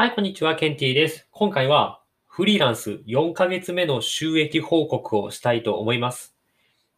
[0.00, 0.54] はい、こんにちは。
[0.54, 1.26] ケンティです。
[1.32, 6.36] 今回はフリーランス4ヶ月目の収益報告をしたいと思います。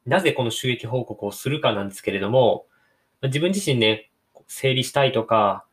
[0.05, 2.67] なぜこの収益報告をするかなんですけれども、
[3.23, 4.11] 自分自身ね、
[4.49, 5.65] 整理したいとか、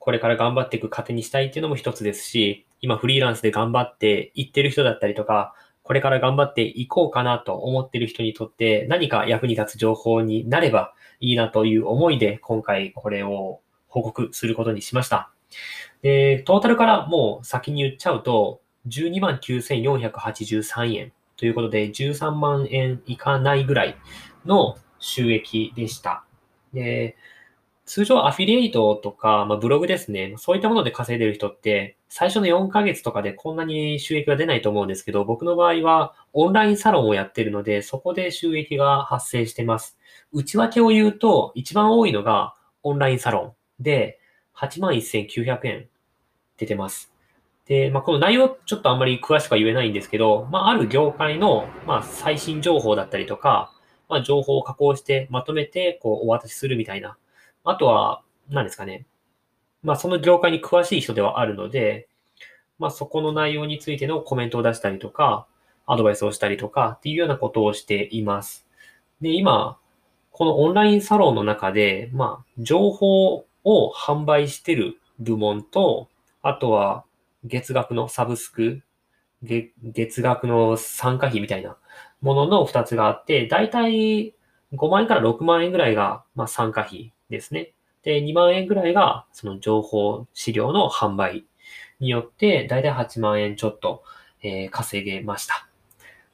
[0.00, 5.54] これから頑張っていく糧にしたいっていうのも一つですし、今フリーランスで頑張っていってる人だったりとか、
[5.84, 15.32] これから頑張っていこうかなと思ってる人にとって何か役に立つ情報になればいいなという思いで今回これを報告することにしました。
[16.02, 23.96] で、トータルからもう先に言っちゃうと、12万9483円ということで、13万円いかないぐらい
[24.44, 26.24] の収益でした。
[26.72, 27.16] で、
[27.84, 30.34] 通常アフィリエイトとか、まあ、ブログですね。
[30.38, 39.98] そういったもので稼いでる人って、最初の4ヶ月とかでこんなに収益が出ないと思うんですけど、僕の場合はオンラインサロンをやってるので、そこで収益が発生してます。
[40.32, 44.20] 内訳を言うと、一番多いのがオンラインサロンで、
[44.56, 45.88] 81,900円
[46.56, 47.12] 出てます。
[47.66, 53.72] で、まあ、この内容ちょっとあんまり詳しくは言えないんですけど、まあ、ある業界の、まあ、最新情報だったりとか、
[54.08, 57.16] まあ、情報を加工してまとめて、こう、お渡しするみたいな。
[57.64, 59.06] あとは、何ですかね。
[59.82, 62.08] まあ、その業界に詳しい人ではあるので、
[62.78, 65.46] まあ、そこの内容についてのコメントを出したりとか、
[65.86, 68.66] アドバイスをしたりとかっていうようなことをしています。
[69.20, 69.78] で、今、
[70.30, 76.08] このオンラインサロンの中で、まあ、情報を販売してる部門と、
[76.42, 77.04] あとは
[77.44, 78.82] 月額のサブスク、
[79.42, 81.76] 月額の参加費みたいな
[82.20, 84.34] ものの2つがあって、だいたい
[84.74, 87.72] 5万円から6万円ぐらいが、まあ、参加費ですね。
[88.02, 91.44] で、2万円ぐらいがその情報資料の販売
[92.00, 94.02] によって、だいたい8万円ちょっと、
[94.42, 95.66] えー、稼げました。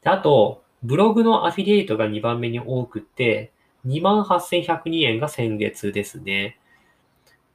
[0.02, 3.52] で、あと、ブログのアフィリエイトが2番目に多くて、
[3.86, 6.58] 28,102円が先月ですね。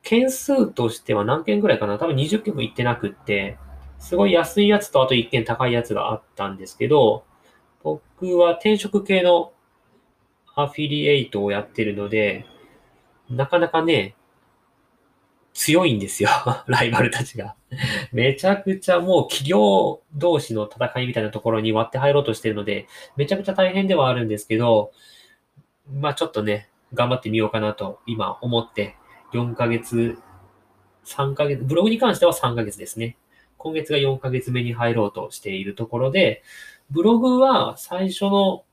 [0.04, 1.98] 件数としては何件ぐらいかな？
[1.98, 3.58] 多分20件も行ってなくって、
[4.00, 7.24] すごい安いやつとあと1件高いやつがあったんですけど、
[7.84, 9.54] 僕は転職系の
[10.56, 12.46] アフィリエイトをやってるので、
[13.30, 14.16] なかなかね、
[15.54, 16.30] 強いんですよ。
[16.68, 17.56] ライバルたちが。
[18.12, 24.92] めちゃくちゃもう企業同士の戦いみたいなところに割って入ろうとしてるので、めちゃくちゃ大変ではあるんですけど、
[25.92, 28.96] まあちょっとね、頑張ってみようかなと今思って
[29.34, 30.20] 4ヶ月、
[31.06, 33.18] 3ヶ月、ブログに関しては3ヶ月ですね。
[33.58, 36.44] 今月が4ヶ月目に入ろうとしているところで、
[36.92, 38.64] ブログは最初の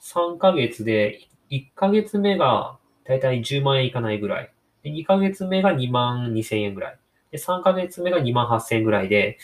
[0.00, 1.20] 3ヶ月で、
[1.50, 4.52] 1ヶ月目がだいたい10万円いかないぐらい。
[4.82, 6.98] で2ヶ月目が2万2千円ぐらい。
[7.30, 9.38] で、3ヶ月目が2万8千円ぐらいで、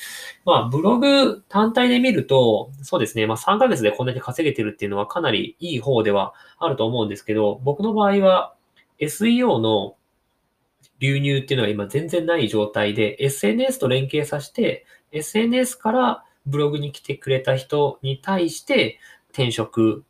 [0.45, 8.55] まあ、ブログ単体で見ると、そうですね、まあ3ヶ月でこんだけ稼げてるっていうのはかなりいい方ではあると思うんですけど、僕の場合は
[9.01, 9.97] SEO の
[11.01, 18.99] 流入っていうのが今全然ない状態で、SNS と連携させて、SNS からブログに来てくれた人に対して
[19.33, 20.05] 転職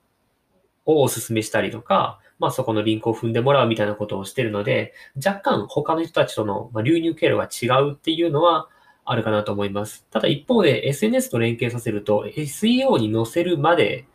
[0.87, 8.69] をお勧めしたりとか、まあそこのリンクを踏んでもらうみたいなことをしてるので、若干他の人たちとの流入経路が違うっていうのは
[9.05, 10.07] あるかなと思います。
[10.11, 14.07] ただ一方で SNS と連携させると SEO に載せるまで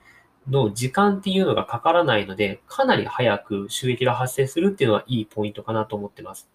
[0.48, 6.50] の時間っていうのがかからないので、かなり早く収益が発生するっていうのはいいポイントかなと思ってます。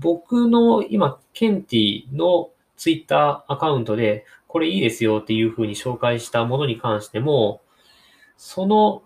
[0.00, 7.60] 僕の今、ケンティのツイッターアカウントで、これいいですよっていうふうに紹介したものに関しても、
[8.36, 9.02] その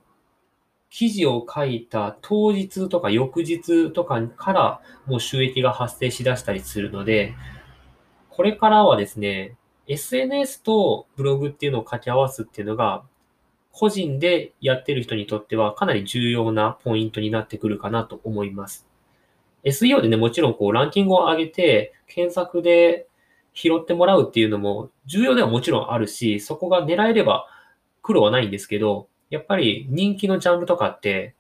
[0.91, 7.35] 記事を書いた当日とか翌日とかからもう収益が発生しだしたりするので、
[8.29, 9.57] これからはですね、
[9.89, 13.03] SNS とブログっていうのを掛け合わすっていうのが、
[13.73, 18.87] 個人でやってる人にとってはかなり重要なポイントになってくるかなと思います。
[19.65, 23.07] SEO でね、もちろんこうランキングを上げて、検索で
[23.55, 27.47] 拾ってもらうっていうのも重要ではもちろんあるし、そこが狙えれば
[28.03, 31.35] 苦労はないんですけど、やっぱり人気のジャンルとかって、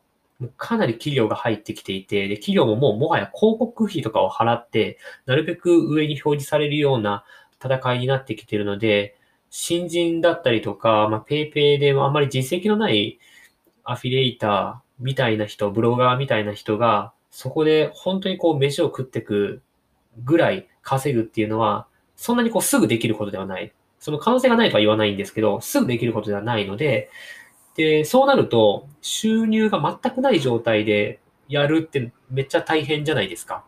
[0.56, 7.24] かなり企業が入ってきていて、で、企業ももうもはや広告費とかを払って、なるべく上に表示されるような
[7.62, 9.16] 戦いになってきてるので、
[9.50, 13.20] 新人だったりとか、まあ、ペイペイであんまり実績のない
[13.84, 19.60] アフィリエイターみたいな人、ブロガーみたいな人が、そこで本当にこう飯を食ってく
[20.22, 23.72] ぐらい稼ぐっていうのは、そんなにこうすぐできることではない。
[23.98, 27.10] その可能性がないとは言わないんですけど、すぐできることではないので、
[27.74, 33.64] で、そうなると、収入が全くない状態でやるってめっちゃ大変じゃないですか。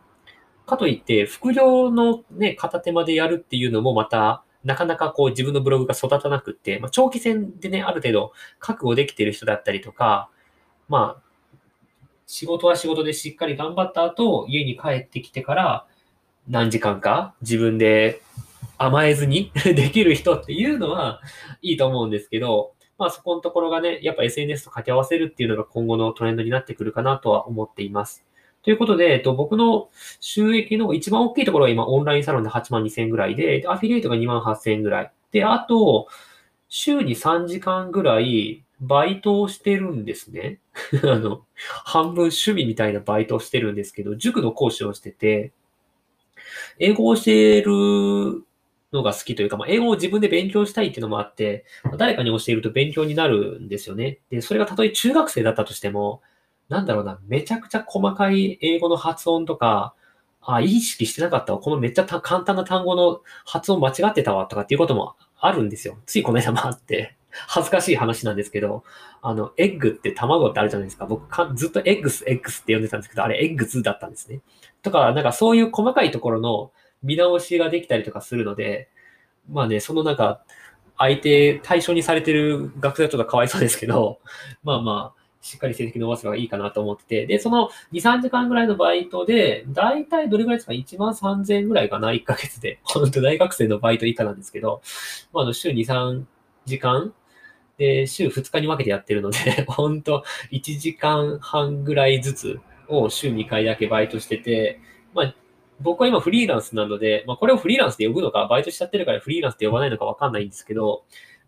[0.65, 10.29] かといって、副業のね、片手間でやるっていうのもまた、なかなかこう自分のブログが育たなくって、まあ、長期戦でね、ある程度覚悟できてる人だったりとか、
[10.87, 11.26] まあ、
[12.27, 15.87] 仕事は仕事でしっかり頑張った後、家に帰ってきてから、
[16.49, 18.21] 何時間か自分で
[18.77, 21.21] 甘えずに できる人っていうのは
[21.61, 28.25] いいと思うんですけど、まあそこのところがね、やっぱ SNS と掛け合わせるっていうのが今後のトレンドになってくるかなとは思っています。
[28.61, 29.89] ということで、えっと、僕の
[30.19, 35.11] 収益の一番大きいところは今オンラインサロンで8万2000ぐらいで、アフィリエイトが2万8000円ぐらい。
[35.31, 36.07] で、あと、
[36.67, 40.59] 週に3時間ぐらいバイトをしてるんですね。
[41.03, 41.45] あの、
[41.83, 45.51] 半分趣味みたいなバイトをしてるんですけど、塾の講師をしてて、
[46.79, 48.43] 英語を教える
[48.93, 51.65] のが好きというか、まあ、英語を自分で勉強したいっていうのもあって、
[51.97, 54.19] 誰かに教えると勉強になるんですよね。
[54.29, 56.21] で、それがたとえ中学生だったとしても、
[56.69, 59.93] なんだろうな、めちゃくちゃ細かい英語の発音とか、
[60.41, 61.59] あ、意識してなかったわ。
[61.59, 65.97] このめっちゃ簡単な単語の発音間違ってたわとかっていうこともあるんですよ。
[66.05, 67.16] ついこの間もあって。
[67.31, 68.83] 恥ずかしい話なんですけど、
[69.21, 71.05] あの、エッグって卵ってあるじゃないですか。
[71.05, 74.41] 僕が、ずっと eggs、eggs って呼んでたんですけど、あれ eggs だったんですね。
[74.81, 76.71] とか、なんかそういう細かいところの
[77.03, 78.89] 見直しができたりとかするので、
[79.49, 80.41] まあね、そのなんか、
[80.97, 84.19] 相手、対象にされてる学生はちょっとかわいそうですけど、
[84.63, 92.79] まあまあ、しっかり成績伸ばせばいいかなと思ってて、で、その2、3時間ぐらいのバイトで、だいたいどれぐらいですか ?1 万3000円ぐらいかな ?1 ヶ月で。
[92.83, 94.81] 本当大学生のバイト以下なんですけど、
[95.31, 96.25] まあ、あの、週2、3
[96.67, 97.13] 時間？
[97.77, 99.37] で、週2日に分けてやってるので、
[99.69, 104.79] 本当1時間半ぐらいずつを週2回だけバイトしてて、
[105.13, 105.35] まあ、
[105.79, 111.03] 僕は今フリーランスなので、まあ、これをフリーランスで呼ぶのか、バイトしちゃってるからフリーランスで呼ばないのかわかんないんですけど、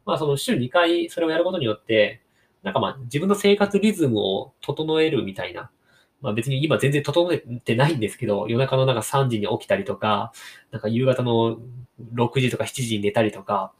[0.05, 2.21] まあ、その週2回それをやることによって、
[2.61, 5.71] なんかまあ、自分の生活リズムを整えるみたいな。
[6.21, 10.33] まあ別に今全然整えてないんですけど、夜中のなんか3時に起きたりとか、
[10.69, 11.59] なんか夕方の
[12.13, 13.71] 6時とか7時に寝たりとか、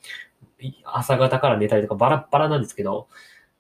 [0.84, 3.08] 朝方から寝たりとかバラッバラなんですけど、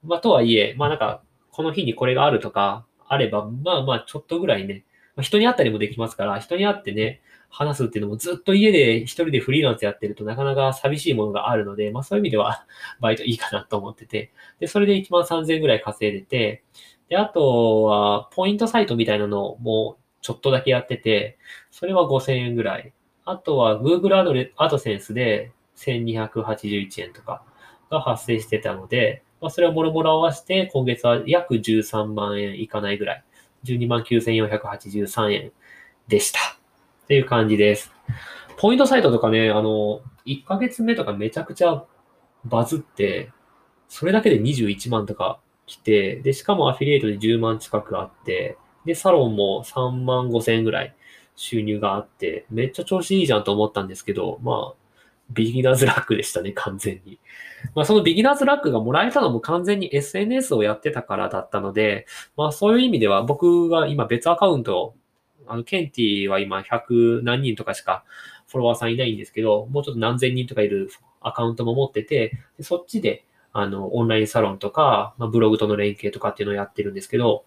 [0.04, 4.86] まあとはいえ、まあなんか、この日にこれがあるとか、あれば、まあまあちょっとぐらいね、
[5.16, 12.66] まあ、人に会ったりもできますから、人に会ってね、話すっていうのもずっと家で一人でフリーランスやってるとなかなか寂しいものがあるので、まあそういう意味では
[13.01, 16.63] バイトいいかなと思ってて、で、それで1万3000円ぐらい稼いでて、
[17.10, 21.38] で、あとは、ポイントサイトみたいなのもちょっとだけやってて、
[21.72, 22.94] それは5000円ぐらい。
[23.25, 27.43] あとは Google アドレアドセンスで1281円とか
[27.89, 33.23] が発生してたので、まあ、それをもろもろ合わせて、今月は約13万円いかないぐらい、
[33.63, 35.51] 12万9483円
[36.07, 36.39] でした。
[36.39, 37.91] っていう感じです。
[38.57, 41.85] ポイントサイトとかね、あの、1ヶ月目とかめちゃくちゃ
[42.45, 43.31] バズって、
[43.87, 50.95] それだけで21万とか来て、で、しかもアフィリエイトで10万近くあって、で、サロンも3万5千円ぐらい
[51.35, 54.88] 収入があって、めっちゃ調子いいじゃんと思ったんですけど、まあ、
[55.31, 57.19] ビギナーズラックでしたね、完全に。
[57.75, 62.05] まあ、そのビギナーズラックがもらえたのも完全に SNS をやってたからだったので、
[62.37, 64.95] まあ、そういう意味では僕が今別アカウントを、
[65.47, 68.03] あの、ケンティは今100何人とかしか
[68.47, 70.89] フォロワーさんいないんですけど、もうちょっと何千人とかいる
[71.21, 77.43] アカウントも持ってて、でそっちで、あの、オンラインサロンとか、まあ、ブログとの連携とかっていうのをやってるんですけど、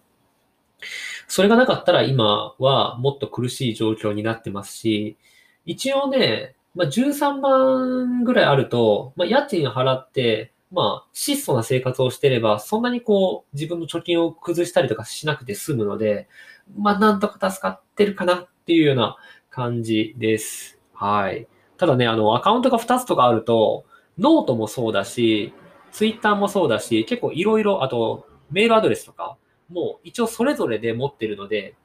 [1.27, 5.17] それがなかったら今はもっと苦しい状況になってますし、
[5.65, 16.27] 一応ね、まあ、13万ぐらいあると、まあ、家賃払って、まあ、質素な生活をしてれば、そんなにこう、自分の貯金を崩したりとかしなくて済むので、
[16.75, 19.17] まあ、なんとか助かってるかなっていうような
[19.51, 20.79] 感じです。
[20.93, 21.47] はい。
[21.77, 23.85] ただね、あの、アカウントが2つとかあると、
[24.17, 25.53] ノートもそうだし、
[25.91, 29.37] ツイッターもそうだし、結構いろいろ、あと、メールアドレスとか、
[29.69, 31.75] もう一応それぞれで持ってるので、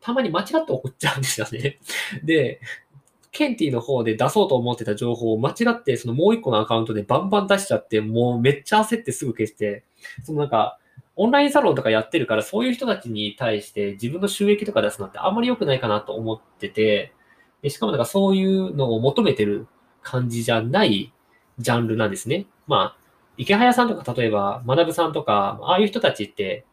[0.00, 1.78] たまに間違って送っちゃうんですよね。
[2.24, 2.60] で、
[3.34, 9.84] ケンティの方で出そうと思ってた情報を間違って、そのもう一個のアカウントでバンバン出しちゃって、もうめっちゃ焦ってすぐ消して、
[10.22, 10.78] そのなんか、
[11.16, 17.12] オンラインサロンとかやってるから、そういう人たちに対して自分の収益とか出すのってあんまり良くないかなと思ってて、
[17.62, 19.66] でしかもなんかそういうのを求めてる
[20.02, 21.12] 感じじゃない
[21.58, 22.46] ジャンルなんですね。
[22.68, 23.04] まあ、
[23.36, 26.66] 池早さんとか例えば、学さんとか、ああいう人たちって、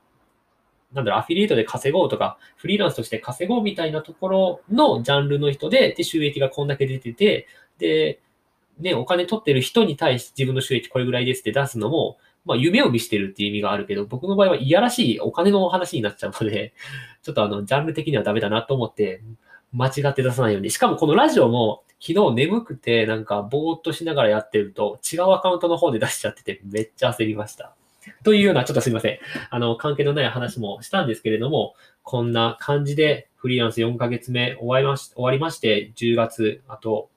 [0.93, 8.19] なんだろ、アフィリエイトで稼ごうとか、フリーランスとして稼ごうみたいなところのジャンルの人で、で、収益がこんだけ出てて、で、
[8.79, 16.73] ね、お金取ってる人に対して自分の収益これぐらいですって出すのも、まあ、夢を見してるっていう意味があるけど、僕の場合はいやらしいお金の話になっちゃうので、
[17.21, 19.21] ちょっとあの、ジャンル的にはダメだなと思って、
[19.71, 20.69] 間違って出さないように。
[20.69, 27.75] しかもこのラジオも、昨日眠くて、なんか、ぼーっとしながらやってると、違うアカウントの方で出しちゃってて、めっちゃ焦りました。
[28.23, 29.19] というような、ちょっとすいません。
[29.49, 37.09] あの、関係のない話もしたんですけれども、こんな感じでフリーランス4ヶ月目終わりまし終わりまして、10月、あと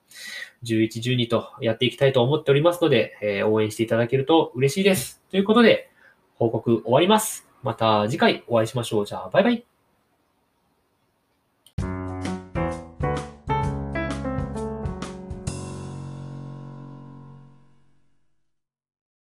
[0.65, 5.23] 11、12とやっていきたいと思っておりますので、えー、応援していただけると嬉しいです。
[5.31, 5.91] ということで、
[6.37, 7.47] 報告終わります。
[7.63, 9.07] また次回お会いしましょう。
[9.07, 9.74] じゃあ、バイバイ。